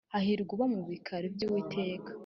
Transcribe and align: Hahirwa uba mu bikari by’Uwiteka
Hahirwa 0.13 0.51
uba 0.55 0.65
mu 0.73 0.81
bikari 0.89 1.27
by’Uwiteka 1.35 2.09